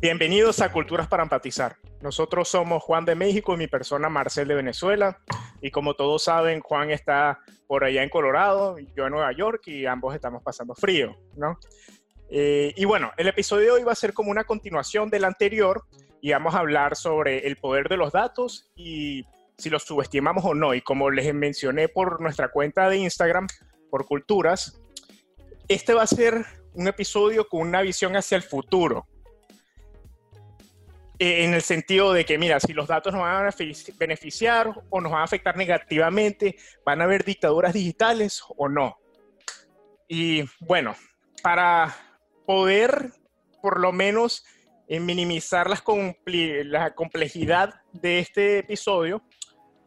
[0.00, 1.76] Bienvenidos a Culturas para Empatizar.
[2.00, 5.20] Nosotros somos Juan de México y mi persona Marcel de Venezuela.
[5.60, 9.84] Y como todos saben, Juan está por allá en Colorado, yo en Nueva York y
[9.84, 11.58] ambos estamos pasando frío, ¿no?
[12.30, 15.84] Eh, y bueno, el episodio de hoy va a ser como una continuación del anterior
[16.22, 19.26] y vamos a hablar sobre el poder de los datos y
[19.58, 20.72] si los subestimamos o no.
[20.72, 23.48] Y como les mencioné por nuestra cuenta de Instagram,
[23.90, 24.80] por Culturas,
[25.68, 29.06] este va a ser un episodio con una visión hacia el futuro.
[31.22, 33.54] Eh, en el sentido de que, mira, si los datos nos van a
[33.98, 38.96] beneficiar o nos van a afectar negativamente, van a haber dictaduras digitales o no.
[40.08, 40.96] Y bueno,
[41.42, 41.94] para
[42.46, 43.12] poder
[43.60, 44.46] por lo menos
[44.88, 49.22] eh, minimizar la complejidad de este episodio,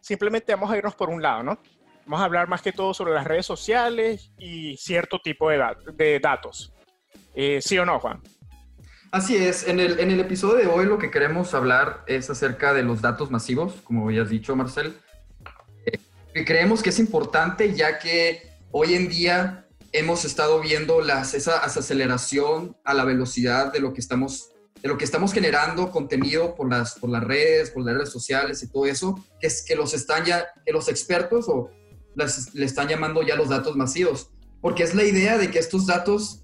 [0.02, 1.60] simplemente vamos a irnos por un lado, ¿no?
[2.06, 6.76] Vamos a hablar más que todo sobre las redes sociales y cierto tipo de, datos.
[7.34, 8.22] Eh, ¿Sí o no, Juan?
[9.14, 12.74] Así es, en el, en el episodio de hoy lo que queremos hablar es acerca
[12.74, 14.98] de los datos masivos, como ya has dicho, Marcel.
[15.86, 21.60] Eh, creemos que es importante ya que hoy en día hemos estado viendo las, esa
[21.60, 24.50] aceleración a la velocidad de lo que estamos
[24.82, 28.64] de lo que estamos generando contenido por las, por las redes, por las redes sociales
[28.64, 31.70] y todo eso, que es que los están ya, que los expertos o
[32.16, 36.43] le están llamando ya los datos masivos, porque es la idea de que estos datos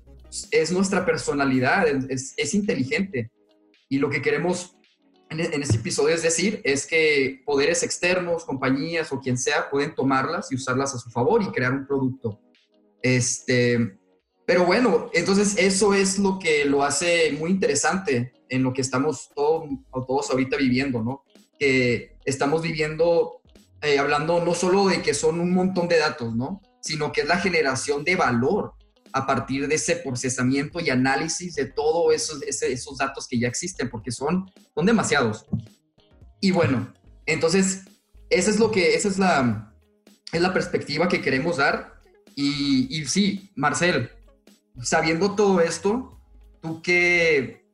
[0.51, 3.31] es nuestra personalidad, es, inteligente.
[3.89, 4.75] Y lo que queremos
[5.29, 9.93] en, en, este episodio es decir, es que poderes externos, compañías o quien sea, pueden
[9.93, 12.39] tomarlas y usarlas a su favor y crear un producto.
[13.01, 13.99] Este,
[14.45, 19.29] pero bueno, entonces eso es lo que lo hace muy interesante en lo que estamos
[19.35, 21.23] todos ahorita viviendo, ¿no?
[21.59, 23.41] Que estamos viviendo
[23.81, 26.61] eh, hablando no solo de que son un montón de datos, ¿no?
[26.81, 28.73] Sino que es la generación de valor
[29.13, 33.89] a partir de ese procesamiento y análisis de todos esos, esos datos que ya existen,
[33.89, 35.45] porque son, son demasiados.
[36.41, 36.93] Y bueno,
[37.25, 37.83] entonces,
[38.29, 39.75] esa es lo que, esa es la,
[40.31, 41.99] es la perspectiva que queremos dar.
[42.35, 44.11] Y, y sí, Marcel,
[44.81, 46.21] sabiendo todo esto,
[46.61, 47.65] ¿tú qué,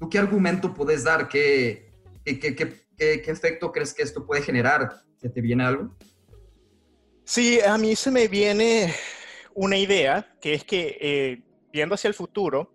[0.00, 1.28] tú qué argumento puedes dar?
[1.28, 1.92] ¿Qué,
[2.24, 5.96] qué, qué, qué, qué efecto crees que esto puede generar ¿Se te viene algo?
[7.24, 8.92] Sí, a mí se me viene
[9.54, 11.42] una idea, que es que eh,
[11.72, 12.72] viendo hacia el futuro,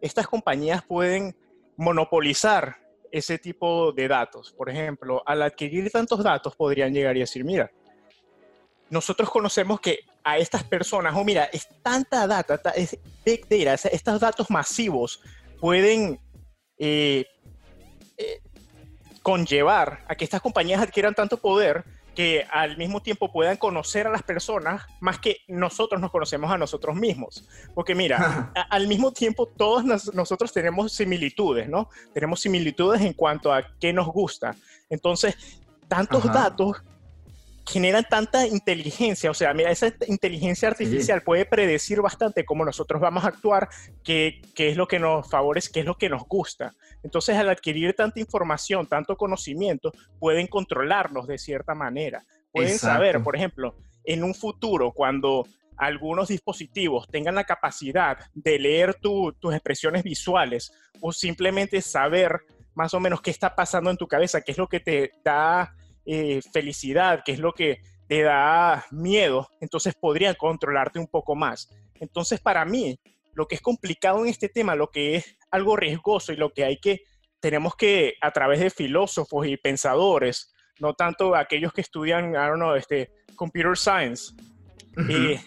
[0.00, 1.36] estas compañías pueden
[1.76, 2.76] monopolizar
[3.10, 4.52] ese tipo de datos.
[4.52, 7.70] Por ejemplo, al adquirir tantos datos podrían llegar y decir, mira,
[8.88, 14.20] nosotros conocemos que a estas personas, o mira, es tanta data, es big data, estos
[14.20, 15.22] datos masivos
[15.60, 16.20] pueden
[16.78, 17.24] eh,
[18.16, 18.42] eh,
[19.22, 21.84] conllevar a que estas compañías adquieran tanto poder
[22.20, 26.58] que al mismo tiempo puedan conocer a las personas más que nosotros nos conocemos a
[26.58, 27.48] nosotros mismos.
[27.74, 31.88] Porque mira, al mismo tiempo todos nosotros tenemos similitudes, ¿no?
[32.12, 34.54] Tenemos similitudes en cuanto a qué nos gusta.
[34.90, 35.34] Entonces,
[35.88, 36.82] tantos datos
[37.70, 43.24] generan tanta inteligencia, o sea, mira, esa inteligencia artificial puede predecir bastante cómo nosotros vamos
[43.24, 43.68] a actuar,
[44.02, 46.74] qué, qué, es lo que nos favorece, qué es lo que nos gusta.
[47.04, 52.24] Entonces, al adquirir tanta información, tanto conocimiento, pueden controlarnos de cierta manera.
[52.52, 58.94] Pueden saber, por ejemplo, en un futuro, cuando algunos dispositivos tengan la capacidad de leer
[58.94, 62.40] tus expresiones visuales o simplemente saber
[62.74, 65.74] más o menos qué está pasando en tu cabeza, qué es lo que te da
[66.04, 71.68] eh, felicidad, que es lo que te da miedo, entonces podrían controlarte un poco más.
[71.94, 72.98] Entonces, para mí,
[73.34, 76.64] lo que es complicado en este tema, lo que es algo riesgoso y lo que
[76.64, 77.02] hay que,
[77.38, 82.56] tenemos que, a través de filósofos y pensadores, no tanto aquellos que estudian, I don't
[82.56, 84.34] know, este, computer science,
[85.08, 85.40] eh,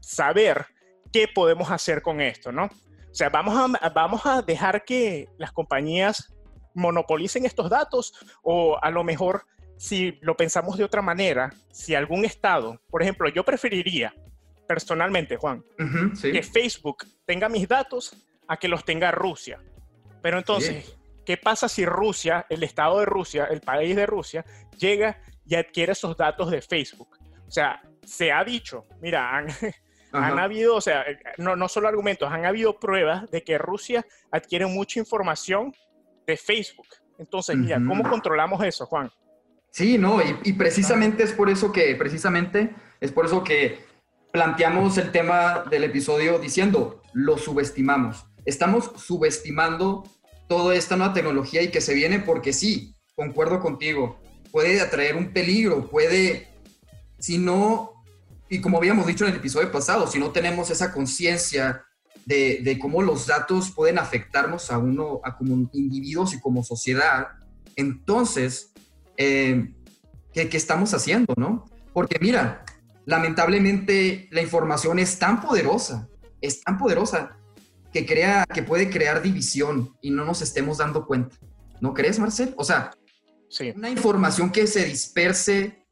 [0.00, 0.66] saber
[1.12, 2.64] qué podemos hacer con esto, ¿no?
[2.64, 6.34] O sea, vamos a, vamos a dejar que las compañías
[6.74, 9.44] monopolicen estos datos o a lo mejor
[9.82, 14.14] si lo pensamos de otra manera, si algún estado, por ejemplo, yo preferiría
[14.68, 15.64] personalmente, Juan,
[16.22, 19.58] que Facebook tenga mis datos a que los tenga Rusia.
[20.22, 20.96] Pero entonces,
[21.26, 24.44] ¿qué pasa si Rusia, el estado de Rusia, el país de Rusia,
[24.78, 27.18] llega y adquiere esos datos de Facebook?
[27.48, 29.48] O sea, se ha dicho, mira, han,
[30.12, 31.04] han habido, o sea,
[31.38, 35.74] no, no solo argumentos, han habido pruebas de que Rusia adquiere mucha información
[36.24, 36.86] de Facebook.
[37.18, 39.10] Entonces, mira, ¿cómo controlamos eso, Juan?
[39.72, 43.82] Sí, no, y, precisamente es por eso que, precisamente es por eso que
[44.30, 48.26] planteamos el tema del episodio diciendo, lo subestimamos.
[48.44, 50.04] Estamos subestimando
[50.46, 54.20] toda esta nueva tecnología y que se viene porque sí, concuerdo contigo,
[54.50, 56.48] puede atraer un peligro, puede,
[57.18, 58.04] si no,
[58.50, 61.86] y como habíamos dicho en el episodio pasado, si no tenemos esa conciencia
[62.26, 67.28] de, cómo los datos pueden afectarnos a uno, a como individuos y como sociedad,
[67.76, 68.71] entonces,
[69.16, 69.74] eh,
[70.32, 71.64] ¿qué, ¿qué, estamos haciendo, no?
[71.92, 72.64] Porque mira,
[73.04, 76.08] lamentablemente la información es tan poderosa,
[76.40, 77.38] es tan poderosa
[77.92, 81.36] que, crea, que puede crear división y no nos estemos dando cuenta.
[81.80, 82.54] ¿No crees, Marcel?
[82.56, 82.92] O sea,
[83.48, 83.72] sí.
[83.76, 85.84] una información que se disperse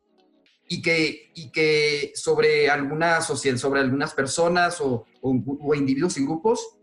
[0.68, 6.76] y que, y que sobre, alguna sobre algunas personas o, o, individuos y grupos,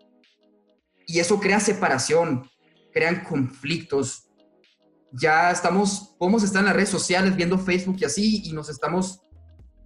[1.07, 2.49] y eso crea separación,
[2.91, 4.26] crean conflictos.
[5.19, 9.21] Ya estamos, podemos estar en las redes sociales viendo Facebook y así, y nos estamos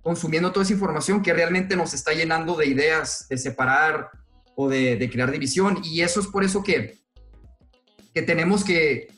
[0.02, 4.10] consumiendo toda esa información que realmente nos está llenando de ideas de separar
[4.56, 5.80] o de, crear división.
[5.84, 7.00] Y eso es por eso que,
[8.14, 9.14] que tenemos que,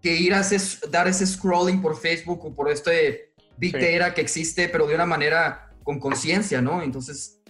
[0.00, 0.42] que ir a
[0.90, 5.06] dar ese scrolling por Facebook o por este Big Data que existe, pero de una
[5.06, 6.82] manera con conciencia, ¿no?
[6.82, 7.40] Entonces,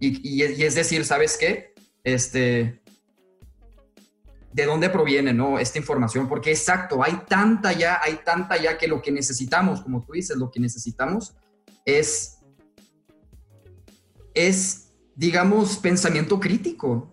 [0.00, 1.74] y, y, es decir, ¿sabes qué?
[2.04, 2.80] Este,
[4.52, 5.58] ¿de dónde proviene, no?
[5.58, 10.04] Esta información, porque exacto, hay tanta ya, hay tanta ya que lo que necesitamos, como
[10.04, 11.36] tú dices, lo que necesitamos
[11.84, 12.38] es,
[14.34, 17.10] es digamos, pensamiento crítico.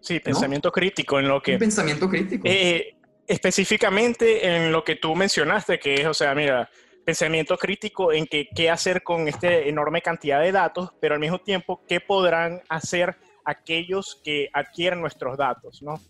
[0.00, 1.56] Sí, pensamiento crítico en lo que...
[1.56, 2.46] pensamiento crítico.
[2.46, 6.68] Eh, específicamente en lo que tú mencionaste, que es, o sea, mira,
[7.04, 11.38] pensamiento crítico en que, qué hacer con esta enorme cantidad de datos, pero al mismo
[11.38, 16.00] tiempo, qué podrán hacer aquellos que adquieren nuestros datos, ¿no?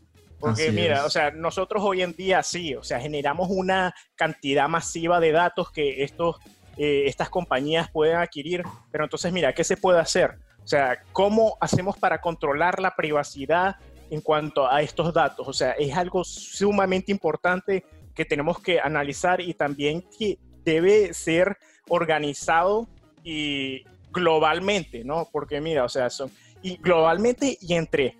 [0.44, 5.20] Porque mira, o sea, nosotros hoy en día sí, o sea, generamos una cantidad masiva
[5.20, 6.37] de datos que estos
[6.76, 8.62] eh, estas compañías pueden adquirir.
[8.91, 10.38] Pero entonces, mira, ¿qué se puede hacer?
[10.62, 13.76] O sea, ¿cómo hacemos para controlar la privacidad
[14.11, 15.46] en cuanto a estos datos?
[15.46, 21.58] O sea, es algo sumamente importante que tenemos que analizar y también que debe ser
[21.88, 22.88] organizado
[23.23, 25.29] y globalmente, ¿no?
[25.31, 26.31] Porque mira, o sea, son
[26.62, 28.17] y globalmente y entre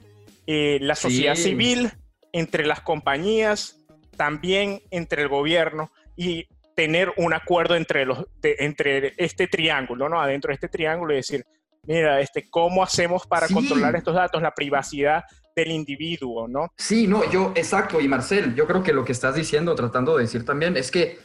[0.47, 1.91] eh, la sociedad civil,
[2.35, 3.79] entre las compañías,
[4.17, 10.21] también entre el gobierno y tener un acuerdo entre, los, entre este triángulo, ¿no?
[10.21, 11.45] Adentro de este triángulo y decir,
[11.87, 15.23] mira, este, ¿cómo hacemos para controlar estos datos, la privacidad
[15.55, 16.73] del individuo, ¿no?
[16.77, 20.25] Sí, no, yo, exacto, y Marcel, yo creo que lo que estás diciendo, tratando de
[20.25, 21.21] decir también, es que,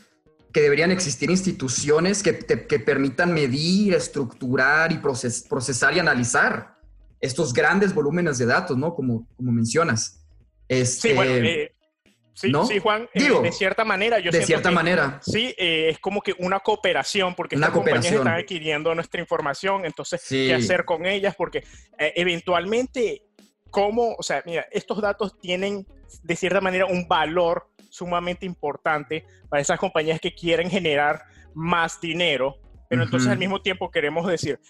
[0.54, 6.76] que deberían existir instituciones que, que permitan medir, estructurar y procesar y analizar
[7.20, 8.94] estos grandes volúmenes de datos, ¿no?
[8.94, 10.20] Como, como mencionas.
[10.70, 11.76] Sí, bueno, este, eh,
[12.40, 14.18] Sí, sí Juan, eh, de cierta manera.
[14.20, 15.20] Yo de cierta manera.
[15.22, 20.26] Sí, eh, es como que una cooperación, porque estas compañías están adquiriendo nuestra información, entonces,
[20.30, 21.36] ¿qué hacer con ellas?
[21.36, 21.66] Porque
[21.98, 23.24] eh, eventualmente,
[23.70, 24.16] ¿cómo?
[24.18, 25.86] O sea, mira, estos datos tienen
[26.24, 31.24] de cierta manera un valor sumamente importante para esas compañías que quieren generar
[31.54, 32.56] más dinero,
[32.88, 34.62] pero entonces al mismo tiempo queremos decir,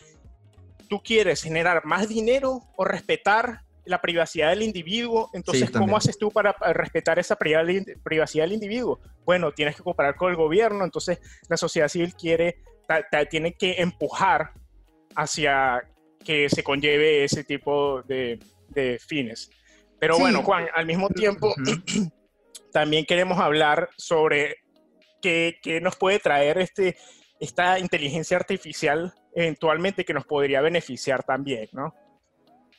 [0.89, 5.29] ¿tú quieres generar más dinero o respetar la privacidad del individuo.
[5.33, 8.99] Entonces, ¿cómo haces tú para respetar esa privacidad del individuo?
[9.25, 12.61] Bueno, tienes que cooperar con el gobierno, entonces la sociedad civil quiere,
[13.29, 14.51] tiene que empujar
[15.15, 15.83] hacia
[16.23, 18.39] que se conlleve ese tipo de,
[19.05, 19.49] fines.
[19.99, 21.53] Pero bueno, Juan, al mismo tiempo,
[22.71, 24.57] también queremos hablar sobre
[25.21, 26.95] qué, qué, nos puede traer este,
[27.39, 31.93] esta inteligencia artificial eventualmente que nos podría beneficiar también, ¿no?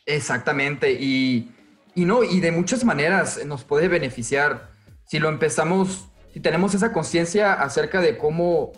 [0.07, 1.51] Exactamente, y,
[1.95, 4.71] no, y de muchas maneras nos puede beneficiar
[5.07, 8.73] si lo empezamos, si tenemos esa conciencia acerca de cómo...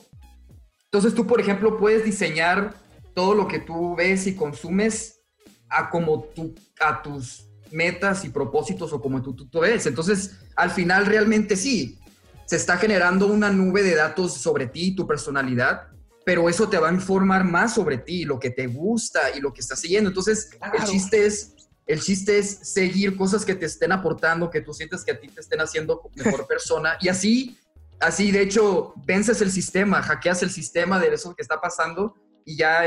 [0.84, 2.74] Entonces tú, por ejemplo, puedes diseñar
[3.14, 5.20] todo lo que tú ves y consumes
[5.68, 9.86] a como tú, a tus metas y propósitos o como tú, tú, tú ves.
[9.86, 11.98] Entonces, al final realmente sí,
[12.46, 15.91] se está generando una nube de datos sobre ti y tu personalidad
[16.24, 19.52] pero eso te va a informar más sobre ti, lo que te gusta y lo
[19.52, 20.08] que estás siguiendo.
[20.08, 24.72] Entonces, el chiste es el chiste es seguir cosas que te estén aportando, que tú
[24.72, 26.96] sientes que a ti te estén haciendo mejor persona.
[27.00, 27.58] Y así
[28.00, 32.14] así de hecho vences el sistema, hackeas el sistema de eso que está pasando.
[32.44, 32.82] Y ya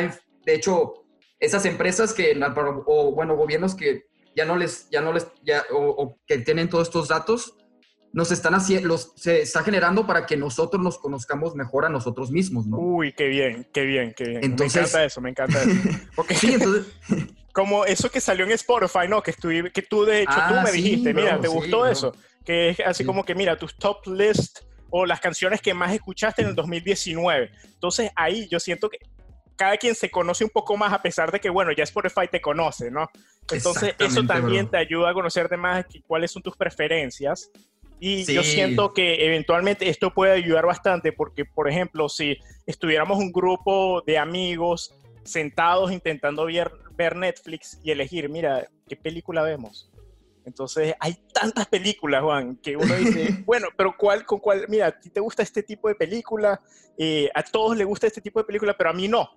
[0.45, 1.05] de hecho
[1.39, 2.39] esas empresas que
[2.85, 6.87] o bueno, gobiernos que ya no les ya no les ya o que tienen todos
[6.87, 7.57] estos datos
[8.15, 12.31] nos están haciendo, los, se está generando para que nosotros nos conozcamos mejor a nosotros
[12.31, 12.77] mismos, ¿no?
[12.77, 14.39] Uy, qué bien, qué bien, qué bien.
[14.41, 15.71] Entonces, me encanta eso, me encanta eso.
[16.15, 16.85] Porque sí, entonces...
[17.53, 19.21] como eso que salió en Spotify, ¿no?
[19.21, 22.15] Que, estuve, que tú, de hecho, tú ah, me dijiste, mira, ¿te gustó eso?
[22.45, 26.41] Que es así como que, mira, tus top list o las canciones que más escuchaste
[26.41, 27.51] en el 2019.
[27.65, 28.99] Entonces, ahí yo siento que
[29.57, 32.39] cada quien se conoce un poco más a pesar de que, bueno, ya Spotify te
[32.39, 33.09] conoce, ¿no?
[33.51, 37.51] Entonces, eso también te ayuda a conocerte más cuáles son tus preferencias
[37.99, 43.31] y yo siento que eventualmente esto puede ayudar bastante porque, por ejemplo, si estuviéramos un
[43.31, 49.91] grupo de amigos sentados intentando ver, ver Netflix y elegir, mira, ¿qué película vemos?
[50.45, 54.65] Entonces, hay tantas películas, Juan, que uno dice, bueno, pero ¿cuál, con cuál?
[54.69, 56.61] Mira, a ti te gusta este tipo de película,
[56.97, 59.27] eh, a todos les gusta este tipo de película, pero a mí no.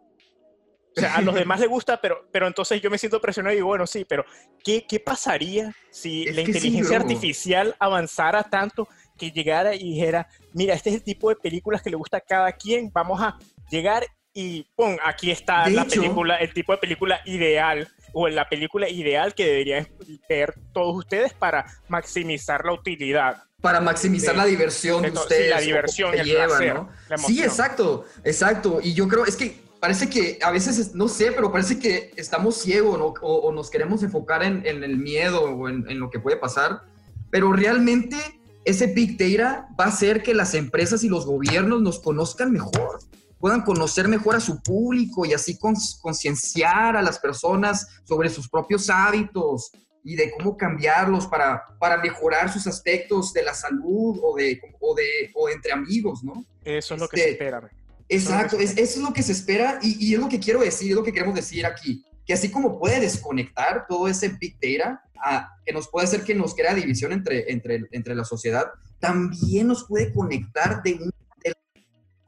[0.99, 3.57] O sea, a los demás les gusta, pero, pero entonces yo me siento presionado y
[3.57, 4.25] digo, bueno, sí, pero
[4.64, 10.90] ¿qué, qué pasaría si la inteligencia artificial avanzara tanto que llegara y dijera, mira, este
[10.90, 13.37] es el tipo de películas que le gusta a cada quien, vamos a
[13.71, 18.88] llegar y pum, aquí está la película, el tipo de película ideal o la película
[18.88, 19.88] ideal que deberían
[20.28, 23.43] ver todos ustedes para maximizar la utilidad.
[23.61, 25.45] Para maximizar la diversión de ustedes.
[25.45, 26.88] Sí, la diversión el placer, ¿no?
[27.26, 28.78] Sí, exacto, exacto.
[28.81, 32.56] Y yo creo, es que parece que a veces, no sé, pero parece que estamos
[32.56, 36.82] ciegos o, nos queremos enfocar en, el miedo o en, en, lo que puede pasar,
[37.30, 38.16] pero realmente
[38.64, 42.99] ese Big Data va a hacer que las empresas y los gobiernos nos conozcan mejor
[43.38, 48.90] puedan conocer mejor a su público y así concienciar a las personas sobre sus propios
[48.90, 49.70] hábitos
[50.04, 54.94] y de cómo cambiarlos para, para mejorar sus aspectos de la salud o de, o
[54.94, 56.44] de o entre amigos, ¿no?
[56.64, 57.70] Eso es lo que se este, espera.
[58.08, 60.96] Exacto, eso es, lo que se espera y, y, es lo que quiero decir, es
[60.96, 65.50] lo que queremos decir aquí, que así como puede desconectar todo ese Big Data, a,
[65.64, 68.66] que nos puede hacer que nos crea división entre, entre, entre la sociedad,
[68.98, 71.10] también nos puede conectar de un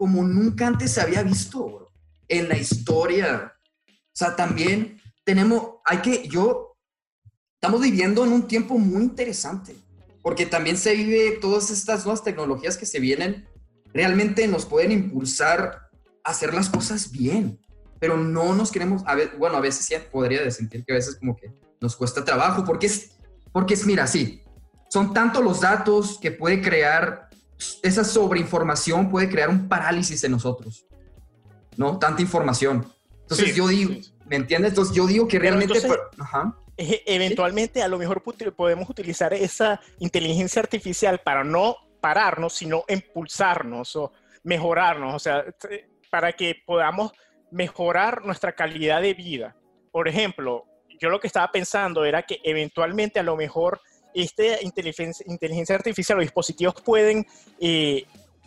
[0.00, 1.92] como nunca antes se había visto
[2.26, 3.52] en la historia.
[3.86, 6.74] O sea, también tenemos, hay que, yo,
[7.56, 9.76] estamos viviendo en un tiempo muy interesante,
[10.22, 13.46] porque también se vive todas estas nuevas tecnologías que se vienen,
[13.92, 15.88] realmente nos pueden impulsar
[16.24, 17.58] a hacer las cosas bien,
[17.98, 21.16] pero no nos queremos, a ver, bueno, a veces sí podría sentir que a veces
[21.16, 23.12] como que nos cuesta trabajo, porque es,
[23.52, 24.42] porque es, mira, sí,
[24.88, 27.30] son tantos los datos que puede crear
[27.82, 30.86] esa sobreinformación puede crear un parálisis en nosotros,
[31.76, 31.98] ¿no?
[31.98, 32.90] Tanta información.
[33.22, 33.94] Entonces yo digo,
[34.26, 34.70] ¿me entiendes?
[34.70, 35.80] Entonces yo digo que realmente...
[36.76, 38.22] Eventualmente a lo mejor
[38.56, 45.44] podemos utilizar esa inteligencia artificial para no pararnos, sino impulsarnos o mejorarnos, o sea,
[46.10, 47.12] para que podamos
[47.50, 49.56] mejorar nuestra calidad de vida.
[49.92, 50.64] Por ejemplo,
[51.00, 53.80] yo lo que estaba pensando era que eventualmente a lo mejor
[54.14, 57.26] esta inteligencia, inteligencia artificial o dispositivos pueden
[57.60, 58.04] eh,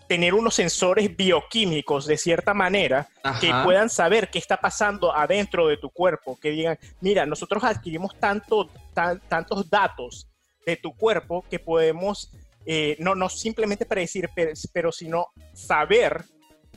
[0.08, 3.08] tener unos sensores bioquímicos de cierta manera
[3.40, 8.18] que puedan saber qué está pasando adentro de tu cuerpo, que digan, mira, nosotros adquirimos
[8.20, 10.28] tanto, tantos datos
[10.66, 12.32] de tu cuerpo que podemos,
[12.66, 16.24] eh, no, no simplemente predecir, pero, pero sino saber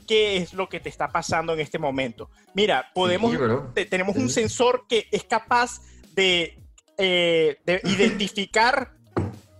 [0.07, 2.29] qué es lo que te está pasando en este momento.
[2.53, 3.35] Mira, podemos,
[3.89, 5.81] tenemos un sensor que es capaz
[6.13, 6.57] de
[6.97, 8.91] eh, de identificar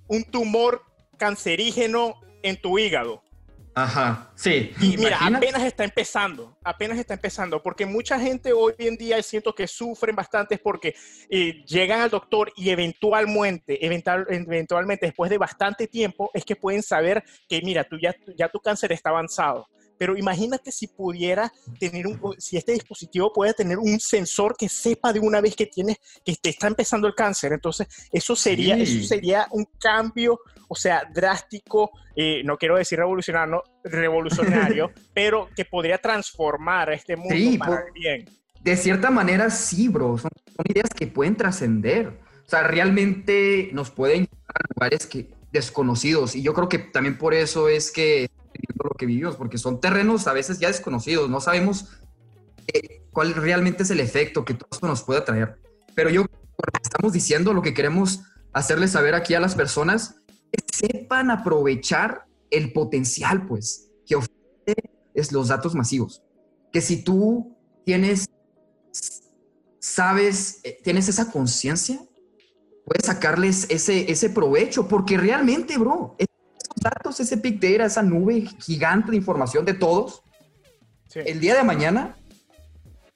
[0.08, 0.82] un tumor
[1.18, 3.22] cancerígeno en tu hígado.
[3.80, 4.72] Ajá, sí.
[4.82, 9.54] Y mira, apenas está empezando, apenas está empezando, porque mucha gente hoy en día siento
[9.54, 10.96] que sufren bastante porque
[11.30, 17.24] eh, llegan al doctor y eventualmente, eventualmente después de bastante tiempo es que pueden saber
[17.48, 19.68] que mira, tú ya, ya tu cáncer está avanzado.
[19.98, 25.14] Pero imagínate si pudiera tener un, si este dispositivo puede tener un sensor que sepa
[25.14, 27.54] de una vez que tiene, que te está empezando el cáncer.
[27.54, 33.64] Entonces, eso sería, eso sería un cambio, o sea, drástico, eh, no quiero decir revolucionario,
[33.84, 38.26] revolucionario, pero que podría transformar a este mundo para bien.
[38.62, 40.18] De cierta manera, sí, bro.
[40.18, 40.32] Son,
[40.68, 42.08] ideas que pueden trascender.
[42.46, 46.36] O sea, realmente nos pueden llevar a lugares que, desconocidos.
[46.36, 48.30] Y yo creo que también por eso es que
[48.84, 51.90] lo que vivimos, porque son terrenos a veces ya desconocidos, no sabemos
[52.74, 55.60] eh, cuál realmente es el efecto que todo esto nos puede traer.
[55.96, 56.26] Pero yo,
[56.82, 58.22] estamos diciendo, lo que queremos
[58.54, 60.16] hacerles saber aquí a las personas,
[60.52, 66.24] que sepan aprovechar el potencial, pues, que ofrece es los datos masivos.
[66.72, 68.28] Que si tú tienes,
[69.80, 72.00] sabes, eh, tienes esa conciencia,
[72.86, 76.16] puedes sacarles ese, ese provecho, porque realmente, bro,
[76.90, 80.24] datos, ese Big Data, esa nube gigante de información de todos,
[81.14, 82.18] el día de mañana,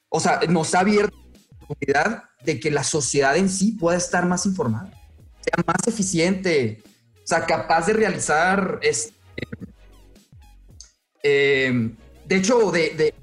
[0.10, 4.26] o sea, nos ha abierto la oportunidad de que la sociedad en sí pueda estar
[4.26, 4.92] más informada,
[5.42, 6.82] sea más eficiente,
[7.24, 9.14] o sea, capaz de realizar, este,
[11.24, 13.14] eh, de hecho, de,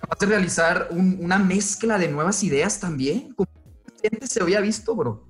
[0.00, 3.48] capaz de realizar una mezcla de nuevas ideas también, como
[4.02, 5.26] gente se había visto, bro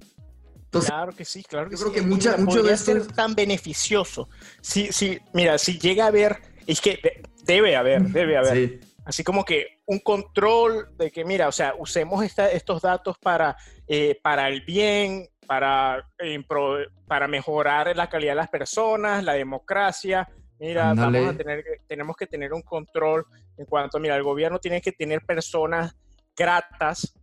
[0.71, 4.29] claro que sí, claro que yo creo que mucha, mucho de ser tan beneficioso.
[4.61, 7.01] Sí, sí, mira, si llega a haber, es que
[7.45, 8.81] debe haber, debe haber.
[9.05, 13.57] Así como que un control de que, mira, o sea, usemos estos datos para,
[13.87, 16.11] eh, para el bien, para,
[17.07, 20.29] para mejorar la calidad de las personas, la democracia.
[20.59, 24.81] Mira, vamos a tener, tenemos que tener un control en cuanto, mira, el gobierno tiene
[24.81, 25.97] que tener personas
[26.37, 27.15] gratas,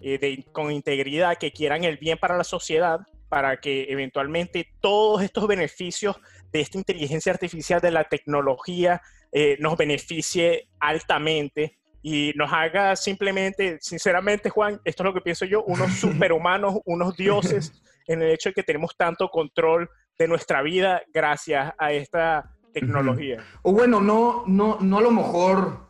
[0.00, 5.46] eh, con integridad, que quieran el bien para la sociedad, para que eventualmente todos estos
[5.46, 6.16] beneficios
[6.52, 9.02] de esta inteligencia artificial, de la tecnología,
[9.32, 15.44] eh, nos beneficie altamente y nos haga simplemente, sinceramente, Juan, esto es lo que pienso
[15.44, 17.72] yo, unos superhumanos, unos dioses,
[18.06, 23.44] en el hecho de que tenemos tanto control de nuestra vida gracias a esta tecnología.
[23.62, 25.88] O bueno, no, no, no a lo mejor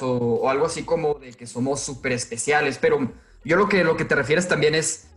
[0.00, 3.12] o, o, algo así como de que somos súper especiales, pero
[3.44, 5.08] yo lo que, lo que te refieres también es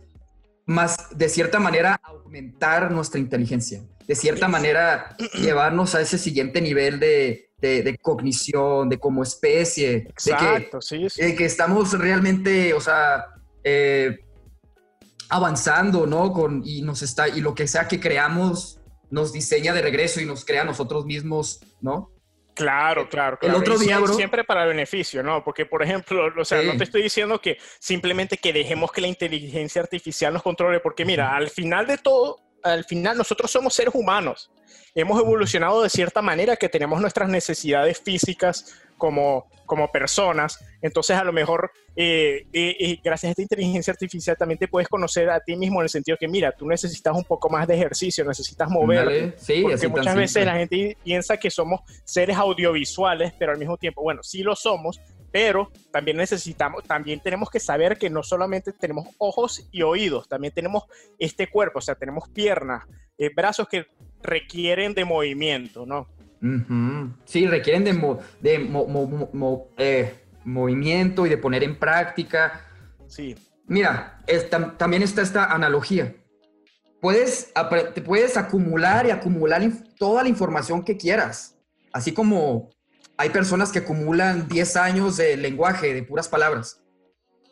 [0.66, 7.00] más, de cierta manera, aumentar nuestra inteligencia, de cierta manera, llevarnos a ese siguiente nivel
[7.00, 11.22] de, de, cognición, de como especie, Exacto, de, que, sí, sí.
[11.22, 13.26] de que estamos realmente, o sea,
[13.64, 14.18] eh,
[15.30, 16.32] avanzando, ¿no?
[16.32, 18.78] Con, y nos está, y lo que sea que creamos
[19.10, 22.10] nos diseña de regreso y nos crea a nosotros mismos, ¿no?
[22.58, 25.44] Claro, claro, El otro día, bro, siempre para beneficio, ¿no?
[25.44, 26.66] Porque, por ejemplo, o sea, Sí.
[26.66, 31.04] no te estoy diciendo que simplemente que dejemos que la inteligencia artificial nos controle, porque
[31.04, 34.50] mira, al final de todo, al final nosotros somos seres humanos.
[34.94, 40.58] Hemos evolucionado de cierta manera que tenemos nuestras necesidades físicas como, como personas.
[40.82, 44.88] Entonces, a lo mejor, eh, eh, eh, gracias a esta inteligencia artificial, también te puedes
[44.88, 47.74] conocer a ti mismo en el sentido que, mira, tú necesitas un poco más de
[47.76, 48.68] ejercicio, necesitas.
[48.70, 50.44] Ándale, sí, Porque muchas veces simple.
[50.44, 55.00] la gente piensa que somos seres audiovisuales, pero al mismo tiempo, bueno, sí lo somos,
[55.30, 60.52] pero también necesitamos, también tenemos que saber que no solamente tenemos ojos y oídos, también
[60.52, 60.84] tenemos
[61.18, 62.84] este cuerpo, o sea, tenemos piernas,
[63.18, 63.86] eh, brazos que
[64.22, 66.08] requieren de movimiento, ¿no?
[66.42, 67.12] Ujú.
[67.24, 71.78] Sí, requieren de, mo- de mo- mo- mo- mo- eh, movimiento y de poner en
[71.78, 72.64] práctica.
[73.06, 73.34] Sí,
[73.70, 74.22] Mira,
[74.78, 76.16] también está esta analogía.
[77.02, 79.62] Puedes, apre- te puedes acumular y acumular
[79.98, 81.58] toda la información que quieras.
[81.92, 82.70] Así como
[83.18, 86.82] hay personas que acumulan 10 años de lenguaje, de puras palabras.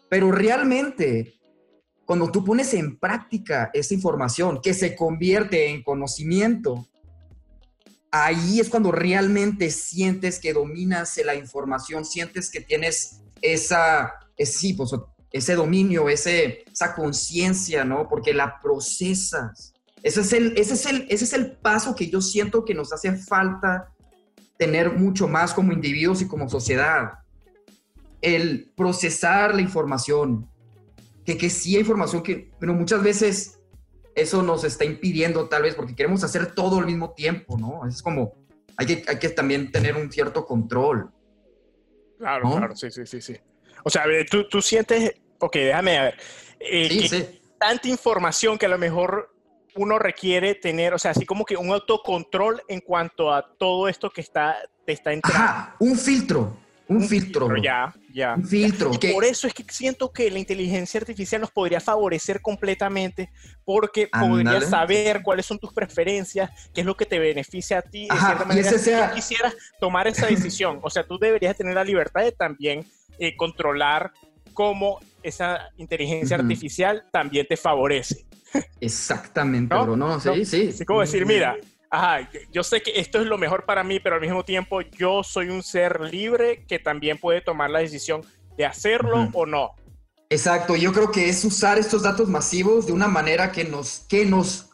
[0.09, 1.35] Pero realmente,
[2.07, 6.87] cuando tú pones en práctica esa información que se convierte en conocimiento,
[8.11, 14.75] ahí es cuando realmente sientes que dominas la información, sientes que tienes esa, es- sí,
[14.75, 14.93] pues,
[15.33, 18.09] ese dominio, ese, esa conciencia, ¿no?
[18.09, 19.75] Porque la procesas.
[20.03, 22.93] Ese es, el, ese, es el, ese es el paso que yo siento que nos
[22.93, 23.93] hace falta
[24.57, 27.11] tener mucho más como individuos y como sociedad.
[28.23, 30.49] El procesar la información.
[31.25, 33.56] Que, que sí hay información que, pero muchas veces
[34.17, 37.87] eso nos está impidiendo tal vez porque queremos hacer todo al mismo tiempo, ¿no?
[37.87, 38.35] Es como,
[38.77, 41.11] hay que, hay que también tener un cierto control.
[42.19, 42.57] claro, ¿No?
[42.57, 43.37] claro, sí, sí, sí, sí.
[43.85, 46.19] O sea, a tú, tú sientes, ok, déjame ver,
[46.59, 47.41] eh, Sí, que sí.
[47.59, 49.33] tanta información que a lo mejor
[49.77, 54.09] uno requiere tener, o sea, así como que un autocontrol en cuanto a todo esto
[54.11, 55.45] que está, te está entrando.
[55.45, 56.57] Ajá, un filtro,
[56.89, 57.47] un, filtro.
[57.49, 57.63] bro.
[57.63, 58.35] Ya, ya.
[58.35, 58.91] Un filtro.
[58.95, 63.31] Y que- por eso es que siento que la inteligencia artificial nos podría favorecer completamente
[63.65, 64.67] porque podría Ándale.
[64.67, 68.03] saber cuáles son tus preferencias, qué es lo que te beneficia a ti.
[68.07, 71.19] de Ajá, cierta y manera, si sea- tú quisieras tomar esa decisión, o sea, tú
[71.19, 72.85] deberías tener la libertad de también
[73.19, 74.13] eh, controlar
[74.55, 78.25] cómo esa inteligencia artificial también te favorece.
[78.81, 79.85] Exactamente, ¿No?
[79.85, 79.97] bro.
[79.97, 80.69] No, sí, No, sí.
[80.73, 81.57] Así como decir, mira,
[81.91, 85.23] ajá, yo- sé que esto es lo mejor para mí, pero al mismo tiempo yo
[85.23, 88.23] soy un ser libre que también puede tomar la decisión
[88.57, 89.39] de hacerlo Ujú.
[89.41, 89.71] o no.
[90.29, 94.25] Exacto, yo creo que es usar estos datos masivos de una manera que nos, que
[94.27, 94.71] nos,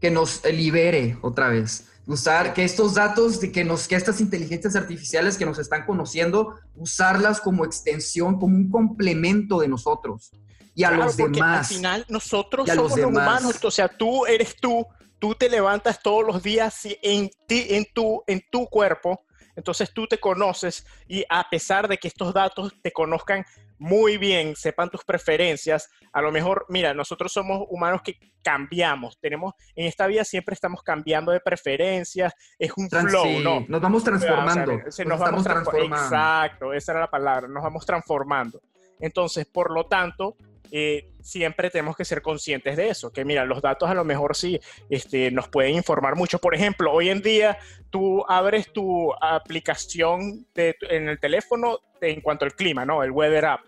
[0.00, 1.88] que nos libere otra vez.
[2.06, 6.58] Usar que estos datos, de que, nos, que estas inteligencias artificiales que nos están conociendo,
[6.74, 10.30] usarlas como extensión, como un complemento de nosotros
[10.74, 11.70] y a Claro, los demás.
[11.70, 13.10] Al final nosotros somos los, demás.
[13.40, 14.84] humanos, o sea, tú eres tú,
[15.22, 20.08] tú te levantas todos los días en ti, en tu, en tu cuerpo, entonces tú
[20.08, 23.44] te conoces y a pesar de que estos datos te conozcan
[23.78, 29.54] muy bien, sepan tus preferencias, a lo mejor, mira, nosotros somos humanos que cambiamos, tenemos,
[29.76, 33.64] en esta vida siempre estamos cambiando de preferencias, es un Trans- flow, sí, ¿no?
[33.68, 34.74] Nos vamos transformando.
[34.74, 36.04] O sea, se- nos nos vamos transformando.
[36.04, 38.60] Exacto, esa era la palabra, nos vamos transformando.
[38.98, 40.36] Entonces, por lo tanto,
[40.74, 44.34] eh, siempre tenemos que ser conscientes de eso, que mira, los datos a lo mejor
[44.34, 44.58] sí
[44.88, 46.38] este, nos pueden informar mucho.
[46.38, 47.58] Por ejemplo, hoy en día
[47.90, 53.02] tú abres tu aplicación de- en el teléfono en cuanto al clima, ¿no?
[53.02, 53.60] El Weather App.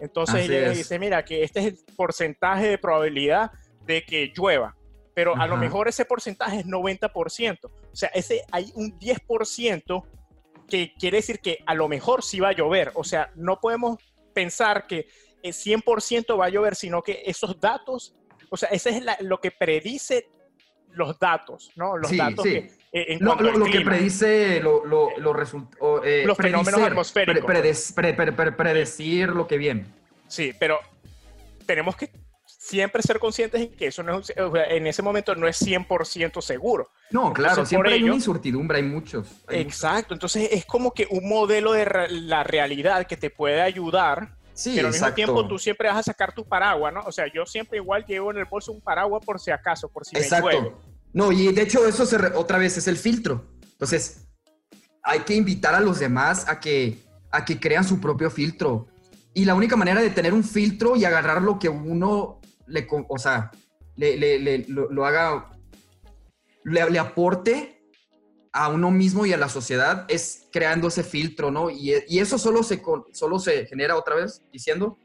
[0.00, 3.50] Entonces llega y dice, mira, que este es el porcentaje de probabilidad
[3.84, 4.76] de que llueva,
[5.14, 5.62] pero a lo Ajá.
[5.62, 7.66] mejor ese porcentaje es 90%.
[7.92, 10.04] O sea, ese hay un 10%
[10.68, 12.90] que quiere decir que a lo mejor sí va a llover.
[12.94, 13.98] O sea, no podemos
[14.32, 15.06] pensar que
[15.52, 18.14] 100% va a llover, sino que esos datos,
[18.50, 20.28] o sea, ese es la- lo que predice
[20.92, 21.96] los datos, ¿no?
[21.96, 24.84] Los datos que, eh, lo, que predice lo,
[26.04, 27.44] eh, los fenómenos atmosféricos.
[28.56, 29.86] predecir lo que viene.
[30.28, 30.78] Sí, pero
[31.66, 32.10] tenemos que
[32.46, 36.90] siempre ser conscientes de que eso no es, en ese momento no es 100% seguro.
[37.10, 39.26] No, claro, siempre hay una incertidumbre, hay muchos.
[39.50, 44.72] exacto, entonces es como que un modelo de la realidad que te puede ayudar, sí,
[44.74, 47.00] pero al mismo tiempo tú siempre vas a sacar tu paraguas, ¿no?
[47.00, 50.06] O sea, yo siempre igual llevo en el bolso un paraguas por si acaso, por
[50.06, 50.60] si exacto.
[50.62, 50.72] me
[51.12, 53.44] No, y de hecho eso se otra vez es el filtro.
[53.72, 54.28] Entonces,
[55.02, 56.98] hay que invitar a los demás a que,
[57.30, 58.88] a que crean su propio filtro.
[59.34, 63.18] Y la única manera de tener un filtro y agarrar lo que uno le, o
[63.18, 63.50] sea,
[63.96, 65.50] le, lo, haga,
[66.64, 67.83] le, aporte
[68.54, 71.70] a uno mismo y a la sociedad es creando ese filtro, ¿no?
[71.70, 72.80] Y, eso solo se,
[73.12, 74.96] solo se genera otra vez, diciendo,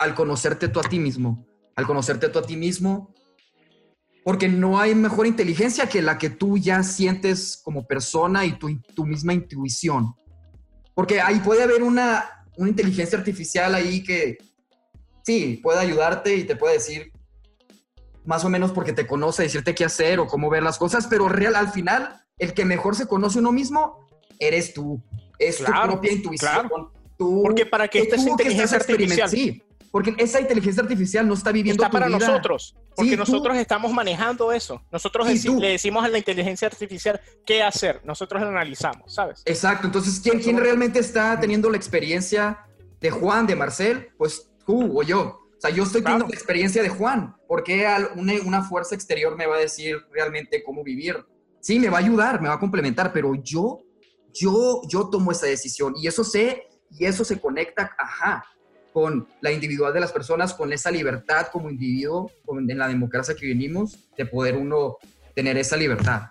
[0.00, 3.14] al conocerte tú a ti mismo, al conocerte tú a ti mismo,
[4.24, 8.80] porque no hay mejor inteligencia que la que tú ya sientes como persona y tu,
[8.96, 10.16] tu misma intuición.
[10.92, 14.38] Porque ahí puede haber una, una inteligencia artificial ahí que
[15.22, 17.12] sí, puede ayudarte y te puede decir
[18.24, 21.28] más o menos porque te conoce, decirte qué hacer o cómo ver las cosas, pero
[21.28, 24.06] real, al final, el que mejor se conoce uno mismo,
[24.38, 25.02] eres tú.
[25.38, 26.68] Es tu propia intuición.
[27.16, 29.28] porque para que esta inteligencia artificial...
[29.28, 34.52] Sí, porque esa inteligencia artificial no está viviendo está para nosotros porque nosotros estamos manejando
[34.52, 34.82] eso.
[34.90, 38.00] Nosotros le decimos a la inteligencia artificial qué hacer.
[38.04, 39.86] Nosotros lo analizamos sabes exacto.
[39.86, 42.66] Entonces quién, quién realmente está teniendo la experiencia
[43.00, 45.40] de Juan de Marcel pues tú o yo.
[45.56, 47.36] O sea, yo estoy teniendo la experiencia de Juan.
[47.48, 51.16] ¿Por qué una, una, fuerza exterior me va a decir realmente cómo vivir?
[51.68, 53.80] Sí, me va a ayudar, me va a complementar, pero yo,
[54.32, 58.42] yo, yo tomo esa decisión y eso sé y eso se conecta, ajá,
[58.90, 63.44] con la individual de las personas, con esa libertad como individuo, en la democracia que
[63.44, 64.96] vivimos, de poder uno
[65.34, 66.30] tener esa libertad.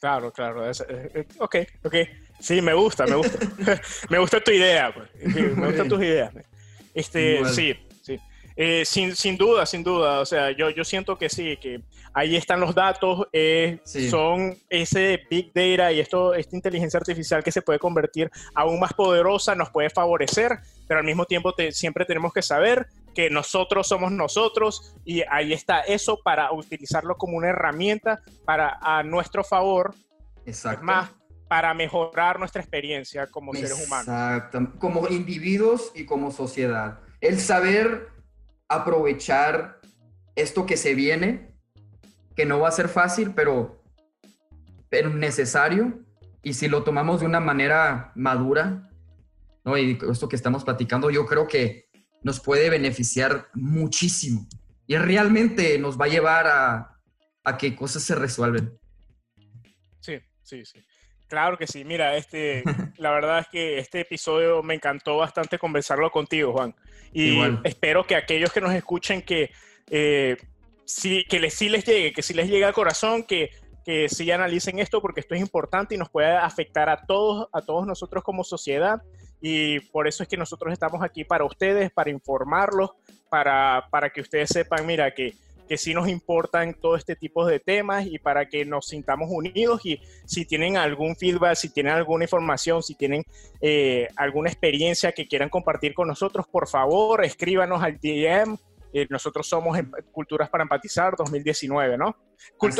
[0.00, 0.66] Claro, claro.
[0.66, 1.94] Eh, eh, ok, ok.
[2.40, 3.38] Sí, me gusta, me gusta.
[4.08, 5.10] me gusta tu idea, pues.
[5.36, 6.32] me gustan tus ideas.
[6.94, 7.83] Este, sí, sí.
[8.56, 10.20] Eh, sin, sin, duda, sin duda.
[10.20, 15.20] O sea, yo, yo siento que sí, que ahí están los datos, eh, son ese
[15.28, 19.70] big data y esto, esta inteligencia artificial que se puede convertir aún más poderosa, nos
[19.70, 25.22] puede favorecer, pero al mismo tiempo siempre tenemos que saber que nosotros somos nosotros y
[25.30, 29.94] ahí está eso para utilizarlo como una herramienta para a nuestro favor.
[30.46, 30.84] Exacto.
[30.84, 31.10] Más
[31.48, 34.08] para mejorar nuestra experiencia como seres humanos.
[34.08, 37.00] Exacto, como individuos y como sociedad.
[37.20, 38.13] El saber
[38.68, 39.80] aprovechar
[40.36, 41.54] esto que se viene,
[42.36, 43.82] que no va a ser fácil, pero,
[44.88, 46.04] pero necesario,
[46.42, 48.90] y si lo tomamos de una manera madura,
[49.64, 49.78] ¿no?
[49.78, 51.88] y esto que estamos platicando, yo creo que
[52.22, 54.46] nos puede beneficiar muchísimo
[54.86, 57.00] y realmente nos va a llevar a,
[57.44, 58.78] a que cosas se resuelven.
[60.00, 60.80] Sí, sí, sí.
[61.34, 61.84] Claro que sí.
[61.84, 62.62] Mira, este,
[62.96, 66.72] la verdad es que este episodio me encantó bastante conversarlo contigo, Juan.
[67.12, 69.50] Y espero que aquellos que nos escuchen que
[69.90, 70.36] eh,
[70.84, 73.50] sí, que les, sí les llegue, que sí les llegue al corazón, que,
[73.84, 77.62] que sí analicen esto porque esto es importante y nos puede afectar a todos, a
[77.62, 79.02] todos nosotros como sociedad.
[79.40, 82.92] Y por eso es que nosotros estamos aquí para ustedes, para informarlos,
[83.28, 85.34] para, para que ustedes sepan, mira, que
[85.68, 89.80] que sí nos importan todo este tipo de temas y para que nos sintamos unidos
[89.84, 93.24] y si tienen algún feedback, si tienen alguna información, si tienen
[93.60, 98.56] eh, alguna experiencia que quieran compartir con nosotros, por favor, escríbanos al DM.
[98.96, 99.76] Eh, nosotros somos
[100.12, 102.16] Culturas para Empatizar 2019, ¿no?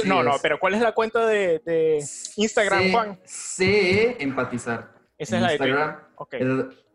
[0.04, 1.98] no, no, pero ¿cuál es la cuenta de,
[2.36, 3.20] Instagram, Juan?
[3.24, 4.94] Sí, Empatizar.
[5.18, 5.94] Esa es la de Twitter.
[6.16, 6.40] Okay.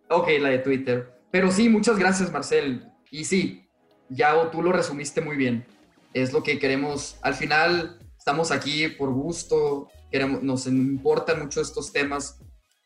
[0.10, 1.20] ok, la de Twitter.
[1.32, 2.90] Pero sí, muchas gracias, Marcel.
[3.12, 3.70] Y sí,
[4.08, 5.66] ya tú lo resumiste muy bien
[6.14, 7.18] es lo que queremos.
[7.22, 12.40] Al final estamos aquí por gusto, queremos, nos importan mucho estos temas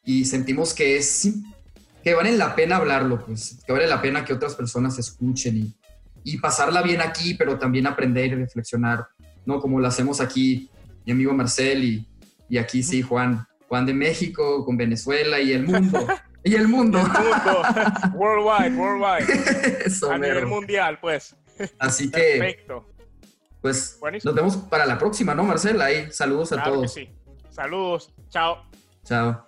[0.04, 1.30] y sentimos que es
[2.04, 5.76] que vale la pena hablarlo, pues, que vale la pena que otras personas escuchen y,
[6.24, 9.08] y pasarla bien aquí, pero también aprender y reflexionar,
[9.46, 9.62] ¿no?
[9.62, 10.70] Como lo hacemos aquí
[11.06, 12.08] mi amigo Marcel y,
[12.50, 16.06] y aquí sí, Juan, Juan de México, con Venezuela y el mundo.
[16.44, 17.00] y el mundo.
[18.14, 19.26] worldwide, worldwide.
[20.12, 21.36] a nivel mundial, pues.
[21.80, 22.38] Así que.
[22.38, 22.93] Perfecto.
[23.64, 25.82] Pues nos vemos para la próxima, ¿no, Marcel?
[25.82, 26.94] Ahí, saludos a todos.
[26.94, 27.10] sí.
[27.50, 28.12] Saludos.
[28.30, 28.62] Chao.
[29.06, 29.48] Chao.